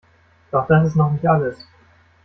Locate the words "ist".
0.87-0.95